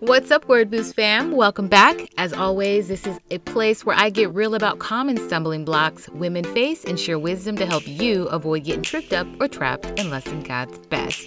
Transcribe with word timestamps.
What's 0.00 0.30
up, 0.30 0.46
Word 0.46 0.70
Boost 0.70 0.94
fam? 0.94 1.32
Welcome 1.32 1.68
back. 1.68 2.10
As 2.18 2.34
always, 2.34 2.86
this 2.86 3.06
is 3.06 3.18
a 3.30 3.38
place 3.38 3.82
where 3.82 3.96
I 3.96 4.10
get 4.10 4.30
real 4.34 4.54
about 4.54 4.78
common 4.78 5.16
stumbling 5.16 5.64
blocks 5.64 6.06
women 6.10 6.44
face 6.44 6.84
and 6.84 7.00
share 7.00 7.18
wisdom 7.18 7.56
to 7.56 7.64
help 7.64 7.88
you 7.88 8.24
avoid 8.24 8.64
getting 8.64 8.82
tripped 8.82 9.14
up 9.14 9.26
or 9.40 9.48
trapped 9.48 9.86
in 9.98 10.10
less 10.10 10.24
than 10.24 10.42
God's 10.42 10.76
best. 10.88 11.26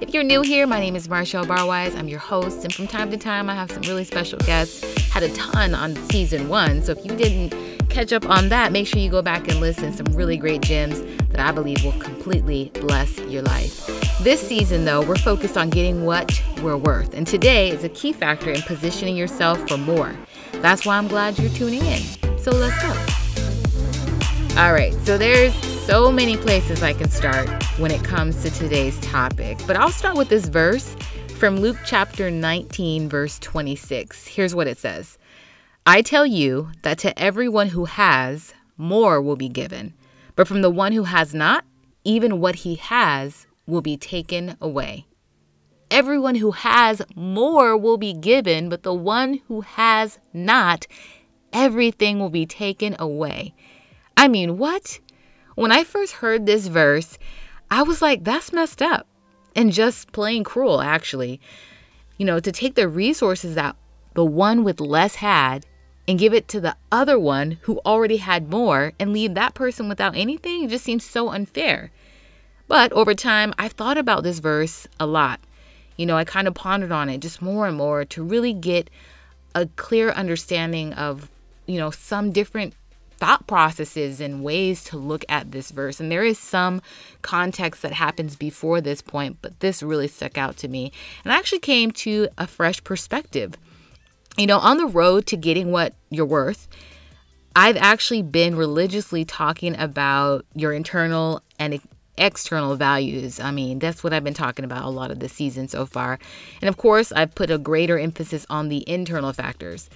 If 0.00 0.14
you're 0.14 0.22
new 0.22 0.40
here, 0.40 0.66
my 0.66 0.80
name 0.80 0.96
is 0.96 1.10
Marshall 1.10 1.44
Barwise. 1.44 1.94
I'm 1.94 2.08
your 2.08 2.18
host, 2.18 2.64
and 2.64 2.72
from 2.72 2.86
time 2.86 3.10
to 3.10 3.18
time, 3.18 3.50
I 3.50 3.54
have 3.54 3.70
some 3.70 3.82
really 3.82 4.04
special 4.04 4.38
guests. 4.38 4.82
Had 5.10 5.22
a 5.22 5.34
ton 5.34 5.74
on 5.74 5.94
season 6.08 6.48
one, 6.48 6.82
so 6.82 6.92
if 6.92 7.04
you 7.04 7.14
didn't 7.14 7.75
catch 7.96 8.12
up 8.12 8.28
on 8.28 8.50
that, 8.50 8.72
make 8.72 8.86
sure 8.86 9.00
you 9.00 9.08
go 9.08 9.22
back 9.22 9.48
and 9.48 9.58
listen. 9.58 9.90
Some 9.90 10.04
really 10.14 10.36
great 10.36 10.60
gems 10.60 11.00
that 11.30 11.40
I 11.40 11.50
believe 11.50 11.82
will 11.82 11.92
completely 11.92 12.70
bless 12.74 13.18
your 13.20 13.40
life. 13.40 13.86
This 14.22 14.46
season, 14.46 14.84
though, 14.84 15.00
we're 15.00 15.16
focused 15.16 15.56
on 15.56 15.70
getting 15.70 16.04
what 16.04 16.42
we're 16.60 16.76
worth, 16.76 17.14
and 17.14 17.26
today 17.26 17.70
is 17.70 17.84
a 17.84 17.88
key 17.88 18.12
factor 18.12 18.50
in 18.50 18.60
positioning 18.60 19.16
yourself 19.16 19.66
for 19.66 19.78
more. 19.78 20.14
That's 20.60 20.84
why 20.84 20.98
I'm 20.98 21.08
glad 21.08 21.38
you're 21.38 21.50
tuning 21.52 21.86
in. 21.86 22.02
So 22.38 22.50
let's 22.50 22.76
go. 22.82 22.90
All 24.60 24.74
right, 24.74 24.92
so 25.04 25.16
there's 25.16 25.54
so 25.86 26.12
many 26.12 26.36
places 26.36 26.82
I 26.82 26.92
can 26.92 27.08
start 27.08 27.48
when 27.78 27.90
it 27.90 28.04
comes 28.04 28.42
to 28.42 28.50
today's 28.50 29.00
topic, 29.00 29.56
but 29.66 29.74
I'll 29.74 29.90
start 29.90 30.18
with 30.18 30.28
this 30.28 30.48
verse 30.48 30.94
from 31.38 31.60
Luke 31.60 31.78
chapter 31.86 32.30
19, 32.30 33.08
verse 33.08 33.38
26. 33.38 34.26
Here's 34.26 34.54
what 34.54 34.66
it 34.66 34.76
says 34.76 35.16
I 35.88 36.02
tell 36.02 36.26
you 36.26 36.72
that 36.82 36.98
to 36.98 37.16
everyone 37.16 37.68
who 37.68 37.84
has, 37.84 38.52
more 38.76 39.22
will 39.22 39.36
be 39.36 39.48
given. 39.48 39.94
But 40.34 40.48
from 40.48 40.60
the 40.60 40.70
one 40.70 40.90
who 40.90 41.04
has 41.04 41.32
not, 41.32 41.64
even 42.02 42.40
what 42.40 42.56
he 42.56 42.74
has 42.74 43.46
will 43.68 43.82
be 43.82 43.96
taken 43.96 44.56
away. 44.60 45.06
Everyone 45.88 46.34
who 46.34 46.50
has 46.50 47.02
more 47.14 47.76
will 47.76 47.98
be 47.98 48.12
given, 48.12 48.68
but 48.68 48.82
the 48.82 48.92
one 48.92 49.42
who 49.46 49.60
has 49.60 50.18
not, 50.32 50.88
everything 51.52 52.18
will 52.18 52.30
be 52.30 52.46
taken 52.46 52.96
away. 52.98 53.54
I 54.16 54.26
mean, 54.26 54.58
what? 54.58 54.98
When 55.54 55.70
I 55.70 55.84
first 55.84 56.14
heard 56.14 56.46
this 56.46 56.66
verse, 56.66 57.16
I 57.70 57.84
was 57.84 58.02
like, 58.02 58.24
that's 58.24 58.52
messed 58.52 58.82
up 58.82 59.06
and 59.54 59.72
just 59.72 60.10
plain 60.10 60.42
cruel, 60.42 60.80
actually. 60.80 61.40
You 62.18 62.26
know, 62.26 62.40
to 62.40 62.50
take 62.50 62.74
the 62.74 62.88
resources 62.88 63.54
that 63.54 63.76
the 64.14 64.24
one 64.24 64.64
with 64.64 64.80
less 64.80 65.16
had 65.16 65.64
and 66.08 66.18
give 66.18 66.32
it 66.32 66.48
to 66.48 66.60
the 66.60 66.76
other 66.92 67.18
one 67.18 67.58
who 67.62 67.80
already 67.84 68.18
had 68.18 68.50
more 68.50 68.92
and 68.98 69.12
leave 69.12 69.34
that 69.34 69.54
person 69.54 69.88
without 69.88 70.16
anything 70.16 70.62
it 70.62 70.70
just 70.70 70.84
seems 70.84 71.04
so 71.04 71.30
unfair. 71.30 71.90
But 72.68 72.92
over 72.92 73.14
time, 73.14 73.54
I've 73.58 73.72
thought 73.72 73.98
about 73.98 74.22
this 74.22 74.38
verse 74.38 74.86
a 74.98 75.06
lot. 75.06 75.40
You 75.96 76.06
know, 76.06 76.16
I 76.16 76.24
kind 76.24 76.48
of 76.48 76.54
pondered 76.54 76.92
on 76.92 77.08
it 77.08 77.18
just 77.18 77.40
more 77.40 77.66
and 77.66 77.76
more 77.76 78.04
to 78.04 78.22
really 78.22 78.52
get 78.52 78.90
a 79.54 79.66
clear 79.76 80.10
understanding 80.10 80.92
of, 80.92 81.30
you 81.66 81.78
know, 81.78 81.90
some 81.90 82.32
different 82.32 82.74
thought 83.18 83.46
processes 83.46 84.20
and 84.20 84.44
ways 84.44 84.84
to 84.84 84.98
look 84.98 85.24
at 85.28 85.52
this 85.52 85.70
verse. 85.70 86.00
And 86.00 86.12
there 86.12 86.24
is 86.24 86.38
some 86.38 86.82
context 87.22 87.82
that 87.82 87.92
happens 87.92 88.36
before 88.36 88.80
this 88.80 89.00
point, 89.00 89.38
but 89.40 89.58
this 89.60 89.82
really 89.82 90.08
stuck 90.08 90.36
out 90.36 90.56
to 90.58 90.68
me. 90.68 90.92
And 91.24 91.32
I 91.32 91.38
actually 91.38 91.60
came 91.60 91.90
to 91.92 92.28
a 92.36 92.46
fresh 92.46 92.84
perspective 92.84 93.54
you 94.36 94.46
know, 94.46 94.58
on 94.58 94.76
the 94.76 94.86
road 94.86 95.26
to 95.26 95.36
getting 95.36 95.70
what 95.70 95.94
you're 96.10 96.26
worth, 96.26 96.68
I've 97.54 97.76
actually 97.76 98.22
been 98.22 98.56
religiously 98.56 99.24
talking 99.24 99.76
about 99.78 100.44
your 100.54 100.72
internal 100.72 101.42
and 101.58 101.80
external 102.18 102.76
values. 102.76 103.40
I 103.40 103.50
mean, 103.50 103.78
that's 103.78 104.04
what 104.04 104.12
I've 104.12 104.24
been 104.24 104.34
talking 104.34 104.64
about 104.64 104.84
a 104.84 104.90
lot 104.90 105.10
of 105.10 105.20
the 105.20 105.28
season 105.28 105.68
so 105.68 105.86
far. 105.86 106.18
And 106.60 106.68
of 106.68 106.76
course, 106.76 107.12
I've 107.12 107.34
put 107.34 107.50
a 107.50 107.58
greater 107.58 107.98
emphasis 107.98 108.46
on 108.50 108.68
the 108.68 108.88
internal 108.88 109.32
factors. 109.32 109.88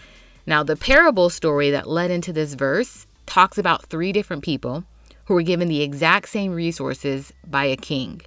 Now, 0.47 0.63
the 0.63 0.77
parable 0.77 1.31
story 1.31 1.71
that 1.71 1.89
led 1.89 2.11
into 2.11 2.33
this 2.33 2.55
verse 2.55 3.07
talks 3.27 3.59
about 3.59 3.87
three 3.87 4.13
different 4.13 4.43
people 4.43 4.85
who 5.27 5.35
were 5.35 5.43
given 5.43 5.69
the 5.69 5.83
exact 5.83 6.29
same 6.29 6.53
resources 6.53 7.33
by 7.47 7.67
a 7.67 7.77
king. 7.77 8.23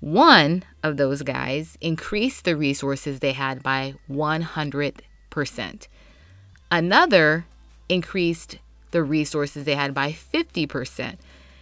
One 0.00 0.64
of 0.82 0.96
those 0.96 1.22
guys 1.22 1.76
increased 1.80 2.44
the 2.44 2.56
resources 2.56 3.20
they 3.20 3.32
had 3.32 3.62
by 3.62 3.94
100 4.06 5.02
percent 5.34 5.88
Another 6.70 7.46
increased 7.88 8.58
the 8.90 9.02
resources 9.02 9.64
they 9.64 9.74
had 9.74 9.94
by 9.94 10.10
50%. 10.10 11.16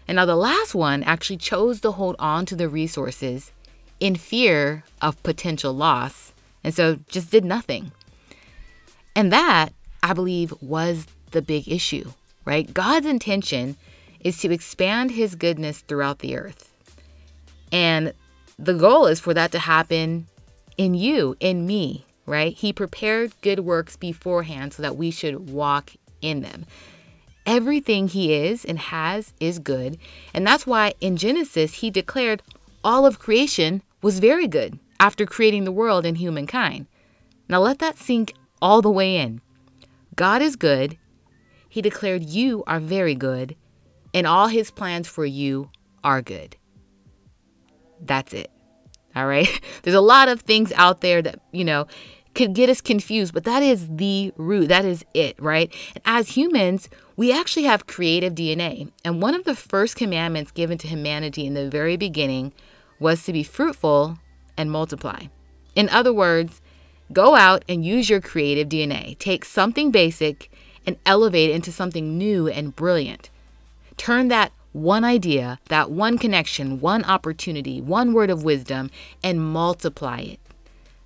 And 0.08 0.16
now 0.16 0.24
the 0.24 0.36
last 0.36 0.74
one 0.74 1.02
actually 1.02 1.36
chose 1.36 1.80
to 1.80 1.92
hold 1.92 2.16
on 2.18 2.46
to 2.46 2.56
the 2.56 2.68
resources 2.68 3.52
in 4.00 4.16
fear 4.16 4.84
of 5.00 5.22
potential 5.22 5.72
loss. 5.72 6.32
And 6.64 6.74
so 6.74 6.98
just 7.08 7.30
did 7.30 7.44
nothing. 7.44 7.92
And 9.14 9.32
that, 9.32 9.70
I 10.02 10.12
believe, 10.12 10.54
was 10.60 11.06
the 11.32 11.42
big 11.42 11.68
issue, 11.68 12.12
right? 12.44 12.72
God's 12.72 13.06
intention 13.06 13.76
is 14.20 14.38
to 14.40 14.50
expand 14.50 15.10
his 15.10 15.34
goodness 15.34 15.80
throughout 15.80 16.20
the 16.20 16.36
earth. 16.36 16.72
And 17.70 18.12
the 18.58 18.74
goal 18.74 19.06
is 19.06 19.20
for 19.20 19.34
that 19.34 19.52
to 19.52 19.58
happen 19.58 20.26
in 20.76 20.94
you, 20.94 21.36
in 21.40 21.66
me, 21.66 22.06
right? 22.26 22.54
He 22.54 22.72
prepared 22.72 23.32
good 23.42 23.60
works 23.60 23.96
beforehand 23.96 24.74
so 24.74 24.82
that 24.82 24.96
we 24.96 25.10
should 25.10 25.50
walk 25.50 25.92
in 26.20 26.42
them. 26.42 26.66
Everything 27.44 28.08
he 28.08 28.32
is 28.32 28.64
and 28.64 28.78
has 28.78 29.32
is 29.40 29.58
good. 29.58 29.98
And 30.32 30.46
that's 30.46 30.66
why 30.66 30.94
in 31.00 31.16
Genesis, 31.16 31.74
he 31.74 31.90
declared 31.90 32.42
all 32.84 33.04
of 33.04 33.18
creation 33.18 33.82
was 34.00 34.20
very 34.20 34.46
good 34.46 34.78
after 35.00 35.26
creating 35.26 35.64
the 35.64 35.72
world 35.72 36.06
and 36.06 36.18
humankind. 36.18 36.86
Now 37.48 37.60
let 37.60 37.80
that 37.80 37.98
sink 37.98 38.34
all 38.60 38.80
the 38.82 38.90
way 38.90 39.16
in. 39.16 39.40
God 40.14 40.42
is 40.42 40.56
good. 40.56 40.96
He 41.68 41.82
declared 41.82 42.22
you 42.22 42.62
are 42.66 42.78
very 42.78 43.14
good, 43.14 43.56
and 44.12 44.26
all 44.26 44.48
his 44.48 44.70
plans 44.70 45.08
for 45.08 45.24
you 45.24 45.70
are 46.04 46.22
good. 46.22 46.56
That's 48.00 48.32
it. 48.32 48.50
All 49.14 49.26
right. 49.26 49.60
There's 49.82 49.96
a 49.96 50.00
lot 50.00 50.28
of 50.28 50.42
things 50.42 50.72
out 50.76 51.00
there 51.00 51.22
that, 51.22 51.40
you 51.52 51.64
know, 51.64 51.86
could 52.34 52.54
get 52.54 52.70
us 52.70 52.80
confused, 52.80 53.34
but 53.34 53.44
that 53.44 53.62
is 53.62 53.88
the 53.88 54.32
root. 54.36 54.68
That 54.68 54.84
is 54.84 55.04
it, 55.12 55.40
right? 55.40 55.72
And 55.94 56.02
as 56.04 56.30
humans, 56.30 56.88
we 57.16 57.32
actually 57.32 57.64
have 57.64 57.86
creative 57.86 58.34
DNA. 58.34 58.90
And 59.04 59.20
one 59.20 59.34
of 59.34 59.44
the 59.44 59.54
first 59.54 59.96
commandments 59.96 60.50
given 60.50 60.78
to 60.78 60.88
humanity 60.88 61.46
in 61.46 61.54
the 61.54 61.68
very 61.68 61.96
beginning 61.96 62.52
was 62.98 63.24
to 63.24 63.32
be 63.32 63.42
fruitful 63.42 64.18
and 64.56 64.70
multiply. 64.70 65.24
In 65.74 65.88
other 65.90 66.12
words, 66.12 66.60
go 67.12 67.34
out 67.34 67.64
and 67.68 67.84
use 67.84 68.08
your 68.08 68.20
creative 68.20 68.68
DNA. 68.68 69.18
Take 69.18 69.44
something 69.44 69.90
basic 69.90 70.50
and 70.86 70.96
elevate 71.04 71.50
it 71.50 71.54
into 71.54 71.72
something 71.72 72.16
new 72.16 72.48
and 72.48 72.74
brilliant. 72.74 73.30
Turn 73.96 74.28
that 74.28 74.52
one 74.72 75.04
idea, 75.04 75.58
that 75.68 75.90
one 75.90 76.18
connection, 76.18 76.80
one 76.80 77.04
opportunity, 77.04 77.80
one 77.80 78.12
word 78.12 78.30
of 78.30 78.42
wisdom, 78.42 78.90
and 79.22 79.40
multiply 79.40 80.20
it. 80.20 80.40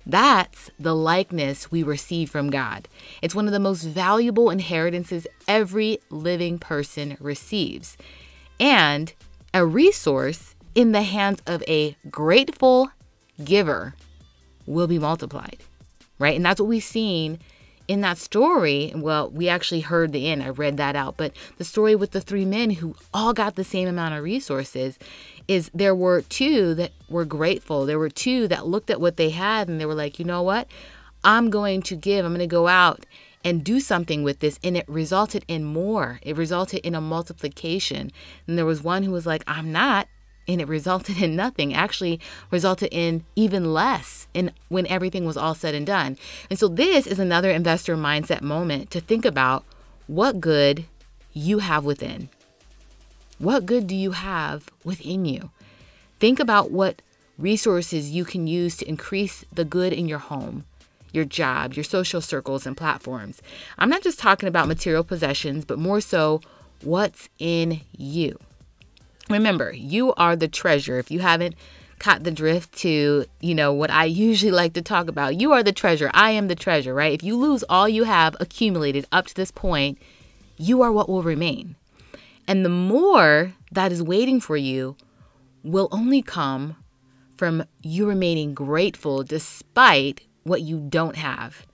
That's 0.05 0.71
the 0.79 0.95
likeness 0.95 1.69
we 1.69 1.83
receive 1.83 2.29
from 2.29 2.49
God. 2.49 2.87
It's 3.21 3.35
one 3.35 3.45
of 3.45 3.51
the 3.51 3.59
most 3.59 3.83
valuable 3.83 4.49
inheritances 4.49 5.27
every 5.47 5.99
living 6.09 6.59
person 6.59 7.17
receives, 7.19 7.97
and 8.59 9.13
a 9.53 9.65
resource 9.65 10.55
in 10.75 10.93
the 10.93 11.01
hands 11.01 11.41
of 11.45 11.61
a 11.67 11.97
grateful 12.09 12.91
giver 13.43 13.95
will 14.65 14.87
be 14.87 14.99
multiplied, 14.99 15.57
right? 16.19 16.35
And 16.35 16.45
that's 16.45 16.61
what 16.61 16.69
we've 16.69 16.83
seen 16.83 17.39
in 17.87 18.01
that 18.01 18.17
story, 18.17 18.91
well, 18.95 19.29
we 19.29 19.47
actually 19.47 19.79
heard 19.81 20.11
the 20.11 20.27
end. 20.27 20.43
I 20.43 20.49
read 20.49 20.77
that 20.77 20.95
out. 20.95 21.15
But 21.17 21.33
the 21.57 21.63
story 21.63 21.95
with 21.95 22.11
the 22.11 22.21
three 22.21 22.45
men 22.45 22.71
who 22.71 22.95
all 23.13 23.33
got 23.33 23.55
the 23.55 23.63
same 23.63 23.87
amount 23.87 24.13
of 24.13 24.23
resources 24.23 24.99
is 25.47 25.71
there 25.73 25.95
were 25.95 26.21
two 26.21 26.73
that 26.75 26.91
were 27.09 27.25
grateful. 27.25 27.85
There 27.85 27.99
were 27.99 28.09
two 28.09 28.47
that 28.49 28.67
looked 28.67 28.89
at 28.89 28.99
what 28.99 29.17
they 29.17 29.29
had 29.29 29.69
and 29.69 29.79
they 29.79 29.85
were 29.85 29.95
like, 29.95 30.19
you 30.19 30.25
know 30.25 30.43
what? 30.43 30.67
I'm 31.23 31.49
going 31.49 31.81
to 31.83 31.95
give, 31.95 32.25
I'm 32.25 32.31
going 32.31 32.39
to 32.39 32.47
go 32.47 32.67
out 32.67 33.05
and 33.43 33.63
do 33.63 33.79
something 33.79 34.23
with 34.23 34.39
this. 34.39 34.59
And 34.63 34.75
it 34.75 34.87
resulted 34.89 35.45
in 35.47 35.63
more, 35.63 36.19
it 36.21 36.35
resulted 36.35 36.81
in 36.81 36.95
a 36.95 37.01
multiplication. 37.01 38.11
And 38.45 38.57
there 38.57 38.65
was 38.65 38.83
one 38.83 39.03
who 39.03 39.11
was 39.11 39.25
like, 39.25 39.43
I'm 39.47 39.71
not 39.71 40.07
and 40.47 40.61
it 40.61 40.67
resulted 40.67 41.21
in 41.21 41.35
nothing. 41.35 41.73
Actually 41.73 42.19
resulted 42.51 42.89
in 42.91 43.23
even 43.35 43.73
less 43.73 44.27
in 44.33 44.51
when 44.69 44.87
everything 44.87 45.25
was 45.25 45.37
all 45.37 45.55
said 45.55 45.75
and 45.75 45.85
done. 45.85 46.17
And 46.49 46.57
so 46.57 46.67
this 46.67 47.07
is 47.07 47.19
another 47.19 47.51
investor 47.51 47.95
mindset 47.95 48.41
moment 48.41 48.91
to 48.91 48.99
think 48.99 49.25
about 49.25 49.63
what 50.07 50.39
good 50.39 50.85
you 51.33 51.59
have 51.59 51.83
within. 51.83 52.29
What 53.39 53.65
good 53.65 53.87
do 53.87 53.95
you 53.95 54.11
have 54.11 54.69
within 54.83 55.25
you? 55.25 55.51
Think 56.19 56.39
about 56.39 56.71
what 56.71 57.01
resources 57.37 58.09
you 58.09 58.25
can 58.25 58.47
use 58.47 58.77
to 58.77 58.89
increase 58.89 59.45
the 59.53 59.65
good 59.65 59.93
in 59.93 60.07
your 60.07 60.19
home 60.19 60.65
your 61.13 61.23
job 61.23 61.73
your 61.73 61.83
social 61.83 62.19
circles 62.19 62.65
and 62.65 62.75
platforms. 62.75 63.41
I'm 63.77 63.89
not 63.89 64.03
just 64.03 64.19
talking 64.19 64.49
about 64.49 64.67
material 64.67 65.03
possessions 65.03 65.65
but 65.65 65.79
more 65.79 66.01
so 66.01 66.41
what's 66.81 67.29
in 67.39 67.81
you 67.95 68.37
Remember, 69.29 69.71
you 69.71 70.13
are 70.15 70.35
the 70.35 70.47
treasure. 70.47 70.99
If 70.99 71.11
you 71.11 71.19
haven't 71.19 71.55
caught 71.99 72.23
the 72.23 72.31
drift 72.31 72.73
to, 72.79 73.25
you 73.39 73.55
know, 73.55 73.73
what 73.73 73.89
I 73.89 74.05
usually 74.27 74.51
like 74.51 74.73
to 74.73 74.81
talk 74.81 75.07
about. 75.07 75.39
You 75.39 75.51
are 75.51 75.63
the 75.63 75.71
treasure. 75.71 76.11
I 76.13 76.31
am 76.31 76.47
the 76.47 76.55
treasure, 76.55 76.93
right? 76.93 77.13
If 77.13 77.23
you 77.23 77.37
lose 77.37 77.63
all 77.69 77.89
you 77.89 78.03
have 78.03 78.35
accumulated 78.39 79.05
up 79.11 79.27
to 79.27 79.35
this 79.35 79.51
point, 79.51 79.97
you 80.57 80.81
are 80.81 80.91
what 80.91 81.09
will 81.09 81.23
remain. 81.23 81.75
And 82.47 82.63
the 82.63 82.69
more 82.69 83.53
that 83.71 83.91
is 83.91 84.01
waiting 84.01 84.39
for 84.39 84.55
you 84.57 84.95
will 85.63 85.89
only 85.91 86.21
come 86.21 86.77
from 87.35 87.63
you 87.83 88.07
remaining 88.07 88.53
grateful 88.53 89.23
despite 89.23 90.21
what 90.43 90.61
you 90.61 90.79
don't 90.79 91.17
have 91.17 91.67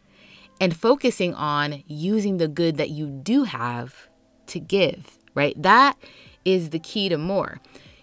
and 0.60 0.76
focusing 0.76 1.34
on 1.34 1.84
using 1.88 2.38
the 2.38 2.48
good 2.48 2.78
that 2.78 2.90
you 2.90 3.08
do 3.08 3.44
have 3.44 4.10
to 4.48 4.60
give, 4.60 5.18
right? 5.36 5.54
That 5.62 5.98
is 6.46 6.70
the 6.70 6.80
key 6.80 7.10
to 7.10 7.18
more. 7.18 7.60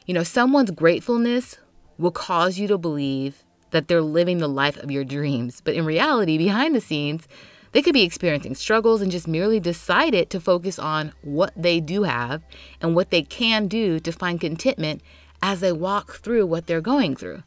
You 0.06 0.14
know, 0.14 0.22
someone's 0.22 0.70
gratefulness 0.70 1.58
will 1.98 2.10
cause 2.10 2.58
you 2.58 2.66
to 2.68 2.78
believe 2.78 3.44
that 3.70 3.88
they're 3.88 4.02
living 4.02 4.38
the 4.38 4.48
life 4.48 4.76
of 4.78 4.90
your 4.90 5.04
dreams. 5.04 5.60
But 5.62 5.74
in 5.74 5.84
reality, 5.84 6.38
behind 6.38 6.74
the 6.74 6.80
scenes, 6.80 7.28
they 7.72 7.82
could 7.82 7.94
be 7.94 8.02
experiencing 8.02 8.54
struggles 8.54 9.00
and 9.00 9.12
just 9.12 9.28
merely 9.28 9.60
decided 9.60 10.28
to 10.30 10.40
focus 10.40 10.78
on 10.78 11.12
what 11.22 11.52
they 11.56 11.80
do 11.80 12.02
have 12.02 12.42
and 12.80 12.96
what 12.96 13.10
they 13.10 13.22
can 13.22 13.68
do 13.68 14.00
to 14.00 14.10
find 14.10 14.40
contentment 14.40 15.02
as 15.42 15.60
they 15.60 15.72
walk 15.72 16.14
through 16.16 16.46
what 16.46 16.66
they're 16.66 16.80
going 16.80 17.14
through. 17.14 17.42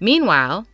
Meanwhile, 0.00 0.66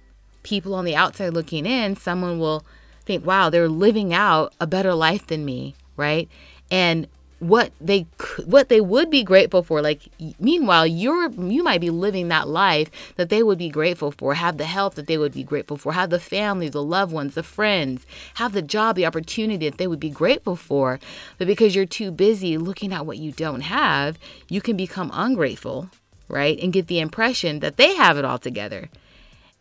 people 0.43 0.75
on 0.75 0.85
the 0.85 0.97
outside 0.97 1.35
looking 1.35 1.67
in, 1.67 1.97
someone 1.97 2.39
will 2.39 2.65
think, 3.05 3.25
wow, 3.25 3.51
they're 3.51 3.69
living 3.69 4.15
out 4.15 4.55
a 4.59 4.67
better 4.67 4.95
life 4.95 5.27
than 5.27 5.45
me, 5.45 5.75
right? 5.97 6.29
And 6.71 7.07
what 7.41 7.73
they 7.81 8.07
what 8.45 8.69
they 8.69 8.81
would 8.81 9.11
be 9.11 9.25
grateful 9.25 9.63
for. 9.63 9.81
Like 9.81 10.09
meanwhile 10.39 10.87
you're 10.87 11.31
you 11.31 11.65
might 11.65 11.81
be 11.81 11.91
living 11.91 12.29
that 12.29 12.47
life 12.47 12.91
that 13.17 13.31
they 13.31 13.43
would 13.43 13.59
be 13.59 13.71
grateful 13.71 14.13
for. 14.13 14.35
Have 14.35 14.59
the 14.59 14.67
health 14.67 14.95
that 14.95 15.07
they 15.07 15.19
would 15.19 15.33
be 15.33 15.43
grateful 15.43 15.79
for. 15.79 15.95
Have 15.95 16.11
the 16.11 16.21
family 16.21 16.69
the 16.69 16.83
loved 16.83 17.13
ones 17.13 17.35
the 17.35 17.43
friends. 17.43 18.07
Have 18.35 18.53
the 18.53 18.63
job 18.63 18.95
the 18.95 19.07
opportunity 19.07 19.69
that 19.69 19.79
they 19.79 19.87
would 19.87 19.99
be 19.99 20.11
grateful 20.11 20.55
for. 20.55 21.01
But 21.39 21.47
because 21.47 21.75
you're 21.75 21.87
too 21.87 22.11
busy 22.11 22.59
looking 22.59 22.93
at 22.93 23.07
what 23.07 23.19
you 23.19 23.33
don't 23.33 23.63
have 23.63 24.19
you 24.49 24.61
can 24.61 24.77
become 24.77 25.11
ungrateful 25.15 25.91
right 26.29 26.59
and 26.61 26.73
get 26.73 26.87
the 26.87 27.01
impression 27.01 27.61
that 27.61 27.79
they 27.79 27.95
have 27.95 28.19
it 28.19 28.25
all 28.25 28.39
together. 28.39 28.91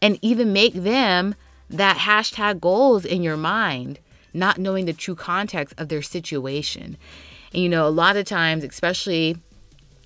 And 0.01 0.19
even 0.21 0.53
make 0.53 0.73
them 0.73 1.35
that 1.69 1.97
hashtag 1.97 2.59
goals 2.59 3.05
in 3.05 3.23
your 3.23 3.37
mind 3.37 3.99
not 4.33 4.57
knowing 4.57 4.85
the 4.85 4.93
true 4.93 5.15
context 5.15 5.73
of 5.77 5.89
their 5.89 6.01
situation 6.01 6.97
and, 7.53 7.63
you 7.63 7.69
know, 7.69 7.87
a 7.87 7.89
lot 7.89 8.17
of 8.17 8.25
times, 8.25 8.63
especially, 8.63 9.37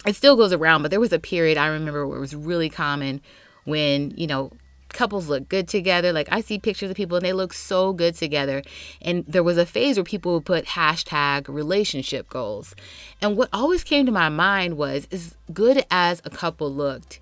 it 0.06 0.16
still 0.16 0.36
goes 0.36 0.54
around, 0.54 0.81
but 0.81 0.92
there 0.92 1.00
was 1.00 1.13
a 1.13 1.19
period 1.19 1.57
I 1.57 1.68
remember 1.68 2.07
where 2.07 2.18
it 2.18 2.22
was 2.22 2.36
really 2.36 2.69
common 2.69 3.22
when, 3.66 4.12
you 4.12 4.28
know, 4.28 4.51
couples 4.90 5.28
look 5.28 5.50
good 5.50 5.68
together. 5.68 6.13
Like 6.13 6.30
I 6.31 6.42
see 6.42 6.60
pictures 6.60 6.90
of 6.90 6.95
people 6.95 7.18
and 7.18 7.25
they 7.25 7.34
look 7.34 7.51
so 7.51 7.94
good 7.94 8.16
together. 8.16 8.62
And 9.01 9.25
there 9.25 9.44
was 9.44 9.57
a 9.57 9.66
phase 9.66 9.98
where 9.98 10.04
people 10.04 10.34
would 10.34 10.45
put 10.45 10.66
hashtag 10.66 11.48
relationship 11.48 12.30
goals. 12.30 12.75
And 13.22 13.36
what 13.36 13.50
always 13.51 13.84
came 13.84 14.06
to 14.06 14.12
my 14.12 14.30
mind 14.30 14.78
was 14.78 15.07
as 15.12 15.36
good 15.51 15.86
as 15.92 16.22
a 16.24 16.30
couple 16.30 16.72
looked, 16.74 17.19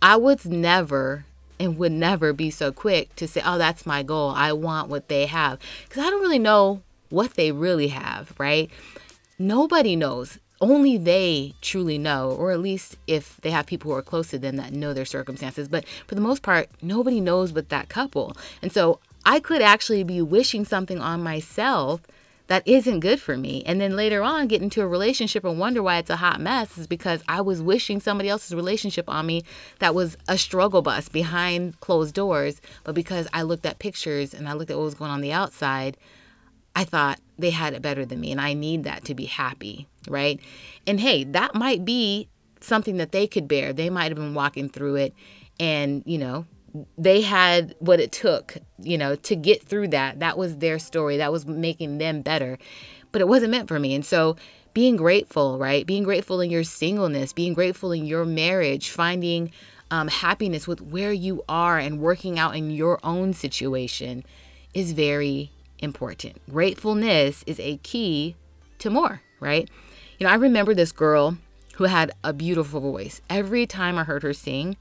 I 0.00 0.16
would 0.16 0.44
never 0.46 1.26
and 1.60 1.76
would 1.76 1.92
never 1.92 2.32
be 2.32 2.50
so 2.50 2.70
quick 2.70 3.14
to 3.16 3.26
say, 3.26 3.42
oh, 3.44 3.58
that's 3.58 3.84
my 3.84 4.04
goal. 4.04 4.30
I 4.30 4.52
want 4.52 4.88
what 4.88 5.08
they 5.08 5.26
have. 5.26 5.58
Because 5.88 6.04
I 6.04 6.10
don't 6.10 6.22
really 6.22 6.38
know 6.38 6.82
what 7.10 7.34
they 7.34 7.50
really 7.50 7.88
have, 7.88 8.32
right? 8.38 8.70
Nobody 9.38 9.96
knows. 9.96 10.38
Only 10.60 10.98
they 10.98 11.54
truly 11.60 11.98
know, 11.98 12.32
or 12.32 12.50
at 12.50 12.58
least 12.58 12.96
if 13.06 13.36
they 13.42 13.50
have 13.50 13.66
people 13.66 13.90
who 13.90 13.96
are 13.96 14.02
close 14.02 14.28
to 14.30 14.38
them 14.38 14.56
that 14.56 14.72
know 14.72 14.92
their 14.92 15.04
circumstances. 15.04 15.68
But 15.68 15.86
for 16.06 16.16
the 16.16 16.20
most 16.20 16.42
part, 16.42 16.68
nobody 16.82 17.20
knows 17.20 17.52
but 17.52 17.68
that 17.68 17.88
couple. 17.88 18.36
And 18.60 18.72
so 18.72 18.98
I 19.24 19.38
could 19.38 19.62
actually 19.62 20.02
be 20.02 20.20
wishing 20.20 20.64
something 20.64 20.98
on 20.98 21.22
myself 21.22 22.00
that 22.48 22.66
isn't 22.66 23.00
good 23.00 23.20
for 23.20 23.36
me. 23.36 23.62
And 23.66 23.80
then 23.80 23.94
later 23.94 24.22
on, 24.22 24.48
get 24.48 24.62
into 24.62 24.80
a 24.82 24.86
relationship 24.88 25.44
and 25.44 25.58
wonder 25.58 25.82
why 25.82 25.98
it's 25.98 26.10
a 26.10 26.16
hot 26.16 26.40
mess 26.40 26.76
is 26.76 26.86
because 26.86 27.22
I 27.28 27.40
was 27.42 27.62
wishing 27.62 28.00
somebody 28.00 28.28
else's 28.28 28.54
relationship 28.54 29.08
on 29.08 29.26
me 29.26 29.44
that 29.78 29.94
was 29.94 30.16
a 30.26 30.38
struggle 30.38 30.82
bus 30.82 31.08
behind 31.08 31.78
closed 31.80 32.14
doors. 32.14 32.60
But 32.84 32.94
because 32.94 33.28
I 33.32 33.42
looked 33.42 33.66
at 33.66 33.78
pictures 33.78 34.34
and 34.34 34.48
I 34.48 34.54
looked 34.54 34.70
at 34.70 34.78
what 34.78 34.84
was 34.84 34.94
going 34.94 35.10
on 35.10 35.20
the 35.20 35.32
outside, 35.32 35.98
I 36.78 36.84
thought 36.84 37.18
they 37.36 37.50
had 37.50 37.74
it 37.74 37.82
better 37.82 38.06
than 38.06 38.20
me 38.20 38.30
and 38.30 38.40
I 38.40 38.52
need 38.52 38.84
that 38.84 39.04
to 39.06 39.14
be 39.14 39.24
happy, 39.24 39.88
right? 40.06 40.38
And 40.86 41.00
hey, 41.00 41.24
that 41.24 41.56
might 41.56 41.84
be 41.84 42.28
something 42.60 42.98
that 42.98 43.10
they 43.10 43.26
could 43.26 43.48
bear. 43.48 43.72
They 43.72 43.90
might 43.90 44.12
have 44.12 44.16
been 44.16 44.32
walking 44.32 44.68
through 44.68 44.94
it 44.94 45.12
and, 45.58 46.04
you 46.06 46.18
know, 46.18 46.46
they 46.96 47.22
had 47.22 47.74
what 47.80 47.98
it 47.98 48.12
took, 48.12 48.58
you 48.80 48.96
know, 48.96 49.16
to 49.16 49.34
get 49.34 49.64
through 49.64 49.88
that. 49.88 50.20
That 50.20 50.38
was 50.38 50.58
their 50.58 50.78
story. 50.78 51.16
That 51.16 51.32
was 51.32 51.46
making 51.46 51.98
them 51.98 52.22
better. 52.22 52.58
But 53.10 53.22
it 53.22 53.26
wasn't 53.26 53.50
meant 53.50 53.66
for 53.66 53.80
me. 53.80 53.92
And 53.92 54.06
so 54.06 54.36
being 54.72 54.94
grateful, 54.94 55.58
right? 55.58 55.84
Being 55.84 56.04
grateful 56.04 56.40
in 56.40 56.48
your 56.48 56.62
singleness, 56.62 57.32
being 57.32 57.54
grateful 57.54 57.90
in 57.90 58.06
your 58.06 58.24
marriage, 58.24 58.90
finding 58.90 59.50
um, 59.90 60.06
happiness 60.06 60.68
with 60.68 60.80
where 60.80 61.12
you 61.12 61.42
are 61.48 61.76
and 61.76 61.98
working 61.98 62.38
out 62.38 62.54
in 62.54 62.70
your 62.70 63.00
own 63.02 63.32
situation 63.32 64.24
is 64.74 64.92
very 64.92 65.50
important. 65.78 66.40
Gratefulness 66.50 67.44
is 67.46 67.60
a 67.60 67.78
key 67.78 68.36
to 68.78 68.90
more, 68.90 69.22
right? 69.40 69.68
You 70.18 70.26
know, 70.26 70.32
I 70.32 70.36
remember 70.36 70.74
this 70.74 70.92
girl 70.92 71.38
who 71.76 71.84
had 71.84 72.10
a 72.24 72.32
beautiful 72.32 72.80
voice. 72.80 73.20
Every 73.30 73.66
time 73.66 73.98
I 73.98 74.04
heard 74.04 74.22
her 74.22 74.32
sing, 74.32 74.76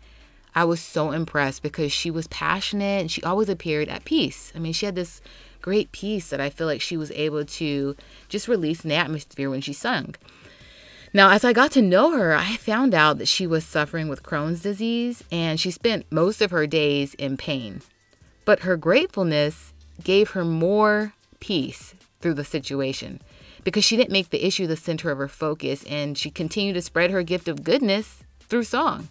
I 0.55 0.63
was 0.63 0.79
so 0.79 1.11
impressed 1.11 1.61
because 1.61 1.91
she 1.91 2.09
was 2.09 2.27
passionate 2.27 3.01
and 3.01 3.11
she 3.11 3.21
always 3.21 3.49
appeared 3.49 3.89
at 3.89 4.05
peace. 4.05 4.51
I 4.55 4.59
mean, 4.59 4.73
she 4.73 4.87
had 4.87 4.95
this 4.95 5.21
great 5.61 5.91
peace 5.91 6.29
that 6.29 6.41
I 6.41 6.49
feel 6.49 6.65
like 6.65 6.81
she 6.81 6.97
was 6.97 7.11
able 7.11 7.45
to 7.45 7.95
just 8.29 8.47
release 8.47 8.83
in 8.83 8.89
the 8.89 8.95
atmosphere 8.95 9.49
when 9.49 9.61
she 9.61 9.73
sung. 9.73 10.15
Now, 11.13 11.29
as 11.29 11.45
I 11.45 11.53
got 11.53 11.71
to 11.73 11.81
know 11.81 12.17
her, 12.17 12.35
I 12.35 12.57
found 12.57 12.93
out 12.93 13.17
that 13.19 13.27
she 13.27 13.45
was 13.45 13.65
suffering 13.65 14.09
with 14.09 14.23
Crohn's 14.23 14.61
disease 14.61 15.23
and 15.31 15.59
she 15.59 15.71
spent 15.71 16.11
most 16.11 16.41
of 16.41 16.51
her 16.51 16.65
days 16.65 17.13
in 17.15 17.37
pain. 17.37 17.81
But 18.43 18.61
her 18.61 18.77
gratefulness 18.77 19.73
gave 20.03 20.31
her 20.31 20.45
more 20.45 21.13
peace 21.39 21.95
through 22.19 22.33
the 22.33 22.43
situation 22.43 23.21
because 23.63 23.83
she 23.83 23.97
didn't 23.97 24.11
make 24.11 24.29
the 24.29 24.45
issue 24.45 24.67
the 24.67 24.77
center 24.77 25.11
of 25.11 25.17
her 25.17 25.27
focus 25.27 25.83
and 25.89 26.17
she 26.17 26.29
continued 26.29 26.73
to 26.73 26.81
spread 26.81 27.11
her 27.11 27.23
gift 27.23 27.47
of 27.47 27.63
goodness 27.63 28.23
through 28.41 28.63
song. 28.63 29.09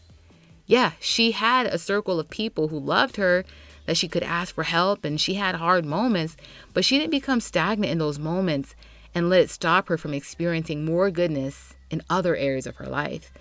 Yeah, 0.67 0.93
she 0.99 1.33
had 1.33 1.67
a 1.67 1.79
circle 1.79 2.19
of 2.19 2.31
people 2.31 2.69
who 2.69 2.79
loved 2.79 3.17
her 3.17 3.45
that 3.87 3.97
she 3.97 4.09
could 4.09 4.23
ask 4.23 4.55
for 4.55 4.65
help 4.65 5.05
and 5.05 5.21
she 5.21 5.35
had 5.35 5.57
hard 5.57 5.85
moments, 5.85 6.37
but 6.75 6.85
she 6.85 6.99
didn't 6.99 7.11
become 7.11 7.41
stagnant 7.41 7.93
in 7.93 7.99
those 7.99 8.19
moments 8.19 8.75
and 9.15 9.31
let 9.31 9.41
it 9.41 9.51
stop 9.51 9.89
her 9.89 9.97
from 9.97 10.13
experiencing 10.13 10.85
more 10.85 11.11
goodness 11.11 11.75
in 11.91 12.03
other 12.11 12.35
areas 12.37 12.67
of 12.67 12.77
her 12.77 12.87
life. 12.87 13.33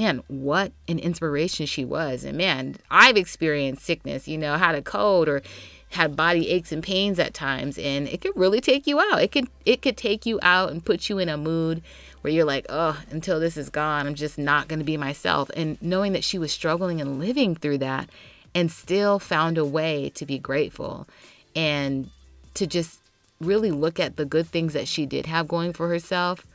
Man, 0.00 0.22
what 0.28 0.72
an 0.88 0.98
inspiration 0.98 1.66
she 1.66 1.84
was. 1.84 2.24
And 2.24 2.38
man, 2.38 2.76
I've 2.90 3.18
experienced 3.18 3.84
sickness, 3.84 4.26
you 4.26 4.38
know, 4.38 4.56
had 4.56 4.74
a 4.74 4.80
cold 4.80 5.28
or 5.28 5.42
had 5.90 6.16
body 6.16 6.48
aches 6.48 6.72
and 6.72 6.82
pains 6.82 7.18
at 7.18 7.34
times 7.34 7.76
and 7.76 8.08
it 8.08 8.22
could 8.22 8.34
really 8.34 8.62
take 8.62 8.86
you 8.86 8.98
out. 8.98 9.20
It 9.20 9.30
could 9.30 9.48
it 9.66 9.82
could 9.82 9.98
take 9.98 10.24
you 10.24 10.38
out 10.40 10.70
and 10.70 10.82
put 10.82 11.10
you 11.10 11.18
in 11.18 11.28
a 11.28 11.36
mood 11.36 11.82
where 12.22 12.32
you're 12.32 12.46
like, 12.46 12.64
"Oh, 12.70 12.98
until 13.10 13.38
this 13.38 13.58
is 13.58 13.68
gone, 13.68 14.06
I'm 14.06 14.14
just 14.14 14.38
not 14.38 14.68
going 14.68 14.78
to 14.78 14.86
be 14.86 14.96
myself." 14.96 15.50
And 15.54 15.76
knowing 15.82 16.12
that 16.14 16.24
she 16.24 16.38
was 16.38 16.50
struggling 16.50 16.98
and 17.02 17.18
living 17.18 17.54
through 17.54 17.78
that 17.78 18.08
and 18.54 18.72
still 18.72 19.18
found 19.18 19.58
a 19.58 19.66
way 19.66 20.08
to 20.14 20.24
be 20.24 20.38
grateful 20.38 21.06
and 21.54 22.08
to 22.54 22.66
just 22.66 23.02
really 23.38 23.70
look 23.70 24.00
at 24.00 24.16
the 24.16 24.24
good 24.24 24.46
things 24.46 24.72
that 24.72 24.88
she 24.88 25.04
did 25.04 25.26
have 25.26 25.46
going 25.46 25.74
for 25.74 25.88
herself 25.88 26.46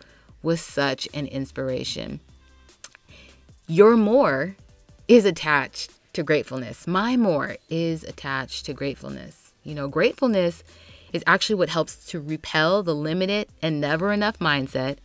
was 0.41 0.61
such 0.61 1.07
an 1.13 1.27
inspiration. 1.27 2.21
Your 3.67 3.97
more 3.97 4.55
is 5.07 5.25
attached 5.25 5.91
to 6.13 6.21
gratefulness. 6.21 6.85
My 6.85 7.17
more 7.17 7.57
is 7.67 8.03
attached 8.03 8.65
to 8.67 8.73
gratefulness. 8.73 9.53
You 9.63 9.73
know, 9.73 9.87
gratefulness 9.87 10.63
is 11.11 11.23
actually 11.25 11.55
what 11.55 11.69
helps 11.69 12.05
to 12.07 12.21
repel 12.21 12.83
the 12.83 12.93
limited 12.93 13.47
and 13.63 13.81
never 13.81 14.13
enough 14.13 14.37
mindset 14.37 14.97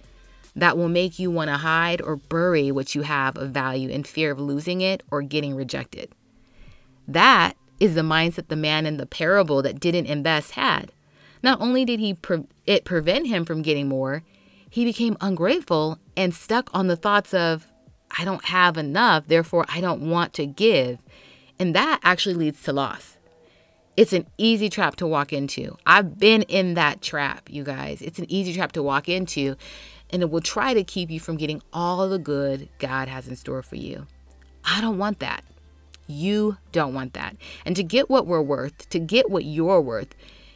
that 0.55 0.76
will 0.76 0.90
make 0.90 1.19
you 1.19 1.31
want 1.31 1.49
to 1.49 1.57
hide 1.57 2.02
or 2.02 2.17
bury 2.17 2.71
what 2.71 2.95
you 2.95 3.02
have 3.02 3.38
of 3.38 3.50
value 3.50 3.88
in 3.88 4.05
fear 4.05 4.31
of 4.31 4.38
losing 4.38 4.83
it 4.83 5.02
or 5.11 5.23
getting 5.23 5.55
rejected. 5.55 6.12
That 7.09 7.57
is 7.79 7.95
the 7.95 8.02
mindset 8.02 8.49
the 8.49 8.57
man 8.57 8.85
in 8.85 8.99
the 8.99 9.07
parable 9.07 9.62
that 9.62 9.81
didn't 9.81 10.07
invest 10.07 10.50
had. 10.52 10.93
Not 11.43 11.62
only 11.62 11.87
did 11.87 11.99
he 11.99 12.12
pre- 12.12 12.47
it 12.67 12.85
prevent 12.85 13.26
him 13.26 13.47
from 13.47 13.62
getting 13.62 13.88
more, 13.88 14.23
he 14.69 14.85
became 14.85 15.17
ungrateful 15.21 15.99
and 16.14 16.35
stuck 16.35 16.69
on 16.75 16.88
the 16.88 16.97
thoughts 16.97 17.33
of 17.33 17.70
I 18.19 18.25
don't 18.25 18.45
have 18.47 18.76
enough, 18.76 19.26
therefore 19.26 19.64
I 19.69 19.81
don't 19.81 20.09
want 20.11 20.33
to 20.35 20.47
give. 20.47 20.99
And 21.59 21.75
that 21.75 22.00
actually 22.02 22.35
leads 22.35 22.62
to 22.62 22.73
loss. 22.73 23.19
It's 23.97 24.12
an 24.12 24.26
easy 24.38 24.69
trap 24.71 24.97
to 24.97 25.07
walk 25.07 25.33
into. 25.33 25.76
I've 25.85 26.19
been 26.19 26.43
in 26.43 26.75
that 26.75 27.02
trap, 27.02 27.49
you 27.50 27.64
guys. 27.64 28.00
It's 28.00 28.19
an 28.19 28.31
easy 28.31 28.55
trap 28.55 28.73
to 28.73 28.83
walk 28.83 29.09
into, 29.09 29.57
and 30.11 30.23
it 30.23 30.31
will 30.31 30.40
try 30.40 30.73
to 30.75 30.83
keep 30.83 31.11
you 31.11 31.21
from 31.21 31.37
getting 31.37 31.62
all 31.73 32.09
the 32.09 32.19
good 32.19 32.69
God 32.79 33.09
has 33.09 33.29
in 33.29 33.37
store 33.37 33.62
for 33.62 33.76
you. 33.76 34.07
I 34.64 34.81
don't 34.81 34.99
want 34.99 35.19
that. 35.19 35.45
You 36.07 36.57
don't 36.73 36.95
want 36.95 37.12
that. 37.14 37.37
And 37.64 37.76
to 37.76 37.83
get 37.83 38.09
what 38.09 38.26
we're 38.26 38.43
worth, 38.43 38.88
to 38.88 38.99
get 38.99 39.31
what 39.31 39.45
you're 39.45 39.81
worth, 39.81 40.14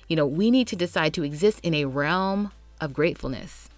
you 0.08 0.16
know, 0.16 0.26
we 0.26 0.50
need 0.50 0.66
to 0.68 0.76
decide 0.76 1.14
to 1.14 1.24
exist 1.24 1.60
in 1.62 1.74
a 1.74 1.84
realm 1.84 2.50
of 2.80 2.92
gratefulness. 2.92 3.68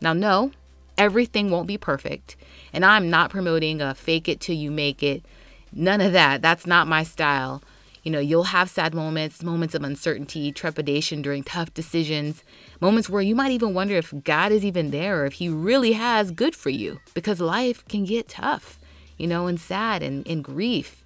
Now, 0.00 0.12
no, 0.12 0.52
everything 1.00 1.50
won't 1.50 1.66
be 1.66 1.78
perfect. 1.78 2.36
And 2.74 2.84
I'm 2.84 3.08
not 3.08 3.30
promoting 3.30 3.80
a 3.80 3.94
fake 3.94 4.28
it 4.28 4.38
till 4.38 4.54
you 4.54 4.70
make 4.70 5.02
it. 5.02 5.24
None 5.72 6.02
of 6.02 6.12
that. 6.12 6.42
That's 6.42 6.66
not 6.66 6.86
my 6.86 7.04
style. 7.04 7.62
You 8.02 8.12
know, 8.12 8.18
you'll 8.18 8.44
have 8.44 8.68
sad 8.68 8.94
moments, 8.94 9.42
moments 9.42 9.74
of 9.74 9.82
uncertainty, 9.82 10.52
trepidation 10.52 11.22
during 11.22 11.42
tough 11.42 11.72
decisions, 11.72 12.44
moments 12.82 13.08
where 13.08 13.22
you 13.22 13.34
might 13.34 13.50
even 13.50 13.72
wonder 13.72 13.96
if 13.96 14.12
God 14.24 14.52
is 14.52 14.62
even 14.64 14.90
there 14.90 15.22
or 15.22 15.26
if 15.26 15.34
He 15.34 15.48
really 15.48 15.92
has 15.92 16.30
good 16.30 16.54
for 16.54 16.70
you 16.70 17.00
because 17.14 17.40
life 17.40 17.82
can 17.88 18.04
get 18.04 18.28
tough, 18.28 18.78
you 19.16 19.26
know, 19.26 19.46
and 19.46 19.58
sad 19.58 20.02
and, 20.02 20.26
and 20.26 20.44
grief. 20.44 21.02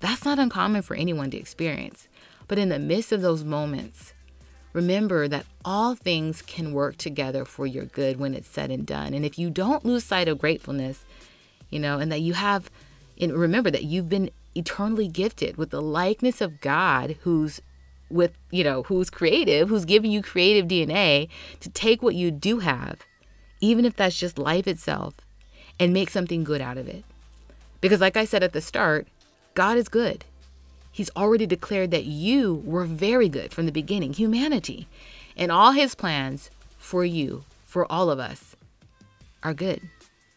That's 0.00 0.24
not 0.24 0.40
uncommon 0.40 0.82
for 0.82 0.96
anyone 0.96 1.30
to 1.30 1.36
experience. 1.36 2.08
But 2.48 2.58
in 2.58 2.68
the 2.68 2.80
midst 2.80 3.12
of 3.12 3.22
those 3.22 3.44
moments, 3.44 4.12
remember 4.74 5.26
that 5.28 5.46
all 5.64 5.94
things 5.94 6.42
can 6.42 6.74
work 6.74 6.98
together 6.98 7.46
for 7.46 7.66
your 7.66 7.86
good 7.86 8.18
when 8.18 8.34
it's 8.34 8.48
said 8.48 8.70
and 8.70 8.86
done. 8.86 9.14
And 9.14 9.24
if 9.24 9.38
you 9.38 9.48
don't 9.48 9.86
lose 9.86 10.04
sight 10.04 10.28
of 10.28 10.38
gratefulness, 10.38 11.06
you 11.70 11.78
know, 11.78 11.98
and 11.98 12.12
that 12.12 12.20
you 12.20 12.34
have, 12.34 12.70
and 13.18 13.32
remember 13.32 13.70
that 13.70 13.84
you've 13.84 14.10
been 14.10 14.30
eternally 14.54 15.08
gifted 15.08 15.56
with 15.56 15.70
the 15.70 15.80
likeness 15.80 16.40
of 16.40 16.60
God 16.60 17.16
who's 17.22 17.62
with, 18.10 18.36
you 18.50 18.62
know, 18.62 18.82
who's 18.82 19.08
creative, 19.10 19.68
who's 19.68 19.84
giving 19.84 20.10
you 20.10 20.22
creative 20.22 20.68
DNA 20.68 21.28
to 21.60 21.70
take 21.70 22.02
what 22.02 22.14
you 22.14 22.30
do 22.30 22.58
have, 22.58 23.00
even 23.60 23.84
if 23.84 23.96
that's 23.96 24.18
just 24.18 24.38
life 24.38 24.68
itself, 24.68 25.14
and 25.80 25.92
make 25.92 26.10
something 26.10 26.44
good 26.44 26.60
out 26.60 26.78
of 26.78 26.88
it. 26.88 27.04
Because, 27.80 28.00
like 28.00 28.16
I 28.16 28.24
said 28.24 28.42
at 28.42 28.52
the 28.52 28.60
start, 28.60 29.08
God 29.54 29.76
is 29.76 29.88
good. 29.88 30.24
He's 30.94 31.10
already 31.16 31.44
declared 31.44 31.90
that 31.90 32.04
you 32.04 32.62
were 32.64 32.84
very 32.84 33.28
good 33.28 33.52
from 33.52 33.66
the 33.66 33.72
beginning, 33.72 34.12
humanity. 34.12 34.86
And 35.36 35.50
all 35.50 35.72
his 35.72 35.96
plans 35.96 36.52
for 36.78 37.04
you, 37.04 37.42
for 37.64 37.90
all 37.90 38.10
of 38.10 38.20
us, 38.20 38.54
are 39.42 39.54
good. 39.54 39.80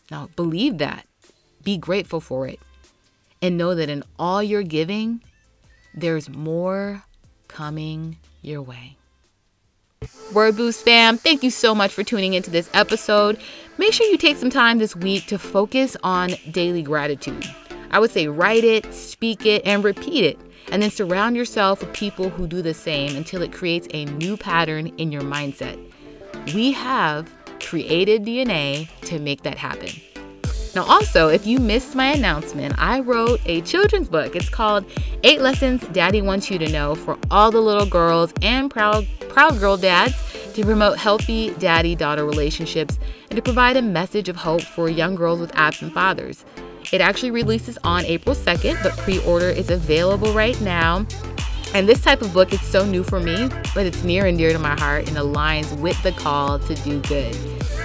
Now, 0.10 0.30
believe 0.36 0.80
that. 0.80 1.06
Be 1.64 1.78
grateful 1.78 2.20
for 2.20 2.48
it. 2.48 2.60
And 3.40 3.56
know 3.56 3.76
that 3.76 3.88
in 3.88 4.04
all 4.18 4.42
your 4.42 4.64
giving, 4.64 5.22
there's 5.94 6.28
more 6.28 7.04
coming 7.48 8.18
your 8.42 8.64
way. 8.64 8.98
Word 10.34 10.58
Boost 10.58 10.84
fam, 10.84 11.20
thank 11.20 11.44
you 11.44 11.52
so 11.52 11.76
much 11.76 11.94
for 11.94 12.04
tuning 12.04 12.34
into 12.34 12.50
this 12.50 12.68
episode. 12.74 13.40
Make 13.78 13.94
sure 13.94 14.08
you 14.08 14.18
take 14.18 14.38
some 14.38 14.50
time 14.50 14.80
this 14.80 14.96
week 14.96 15.28
to 15.28 15.38
focus 15.38 15.96
on 16.02 16.32
daily 16.50 16.82
gratitude. 16.82 17.46
I 17.92 18.00
would 18.00 18.10
say 18.10 18.28
write 18.28 18.64
it, 18.64 18.92
speak 18.92 19.46
it, 19.46 19.62
and 19.64 19.84
repeat 19.84 20.24
it 20.24 20.47
and 20.72 20.82
then 20.82 20.92
surround 20.92 21.36
yourself 21.36 21.82
with 21.82 21.94
people 21.94 22.30
who 22.30 22.48
do 22.48 22.62
the 22.62 22.74
same 22.74 23.16
until 23.16 23.42
it 23.42 23.54
creates 23.54 23.88
a 23.92 24.06
new 24.06 24.38
pattern 24.38 24.88
in 24.98 25.12
your 25.12 25.22
mindset. 25.22 25.80
We 26.54 26.72
have 26.74 27.30
created 27.60 28.24
DNA 28.24 28.90
to 29.02 29.20
make 29.20 29.44
that 29.44 29.58
happen. 29.58 29.90
Now, 30.76 30.84
also, 30.84 31.30
if 31.30 31.48
you 31.48 31.60
missed 31.60 31.96
my 31.96 32.12
announcement, 32.12 32.76
I 32.78 33.00
wrote 33.00 33.40
a 33.46 33.62
children's 33.62 34.10
book. 34.10 34.36
It's 34.36 34.50
called 34.50 34.86
Eight 35.24 35.42
Lessons 35.42 35.82
Daddy 35.88 36.22
Wants 36.22 36.52
You 36.52 36.60
to 36.60 36.70
Know 36.70 36.94
for 36.94 37.18
all 37.32 37.50
the 37.50 37.60
little 37.60 37.88
girls 37.88 38.32
and 38.44 38.70
proud, 38.70 39.08
proud 39.30 39.60
girl 39.60 39.78
dads 39.78 40.14
to 40.54 40.64
promote 40.64 40.98
healthy 41.00 41.52
daddy 41.56 41.96
daughter 41.96 42.26
relationships 42.26 43.00
and 43.30 43.38
to 43.38 43.42
provide 43.42 43.76
a 43.76 43.82
message 43.82 44.30
of 44.30 44.36
hope 44.36 44.62
for 44.62 44.88
young 44.88 45.16
girls 45.16 45.40
with 45.40 45.52
absent 45.56 45.94
fathers. 45.94 46.46
It 46.92 47.02
actually 47.02 47.32
releases 47.32 47.78
on 47.84 48.06
April 48.06 48.36
2nd, 48.36 48.82
but 48.82 48.94
pre 48.98 49.20
order 49.20 49.50
is 49.50 49.70
available 49.70 50.34
right 50.34 50.60
now. 50.62 51.06
And 51.74 51.86
this 51.88 52.02
type 52.02 52.22
of 52.22 52.34
book 52.34 52.54
is 52.54 52.62
so 52.62 52.86
new 52.86 53.04
for 53.04 53.20
me, 53.20 53.50
but 53.76 53.86
it's 53.86 54.02
near 54.04 54.26
and 54.26 54.38
dear 54.38 54.54
to 54.54 54.60
my 54.60 54.80
heart 54.80 55.10
and 55.10 55.18
aligns 55.18 55.78
with 55.80 56.02
the 56.02 56.14
call 56.14 56.60
to 56.60 56.76
do 56.76 57.02
good. 57.02 57.36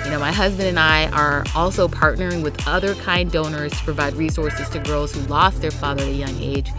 You 0.05 0.11
know, 0.11 0.21
my 0.21 0.31
husband 0.33 0.69
and 0.69 0.79
I 0.79 1.11
are 1.11 1.45
also 1.55 1.89
partnering 1.89 2.43
with 2.43 2.67
other 2.67 2.95
kind 2.97 3.31
donors 3.31 3.73
to 3.73 3.85
provide 3.85 4.15
resources 4.15 4.69
to 4.71 4.79
girls 4.79 5.13
who 5.13 5.21
lost 5.23 5.61
their 5.61 5.73
father 5.73 6.03
at 6.03 6.09
a 6.09 6.13
young 6.13 6.41
age 6.41 6.71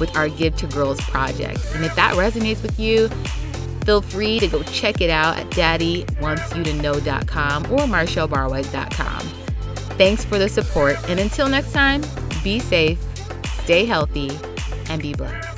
with 0.00 0.16
our 0.16 0.28
Give 0.28 0.56
to 0.56 0.66
Girls 0.66 1.00
project. 1.02 1.60
And 1.74 1.84
if 1.84 1.94
that 1.96 2.14
resonates 2.14 2.62
with 2.62 2.80
you, 2.80 3.08
feel 3.84 4.02
free 4.02 4.40
to 4.40 4.48
go 4.48 4.62
check 4.64 5.00
it 5.00 5.10
out 5.10 5.38
at 5.38 5.48
daddywantsyoutoknow.com 5.50 7.66
or 7.66 7.78
marshallbarwise.com. 7.80 9.35
Thanks 9.96 10.24
for 10.24 10.38
the 10.38 10.48
support, 10.48 10.96
and 11.08 11.18
until 11.18 11.48
next 11.48 11.72
time, 11.72 12.02
be 12.44 12.58
safe, 12.58 12.98
stay 13.62 13.86
healthy, 13.86 14.30
and 14.90 15.00
be 15.00 15.14
blessed. 15.14 15.55